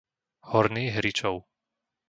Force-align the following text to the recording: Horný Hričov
Horný 0.49 0.85
Hričov 0.95 1.35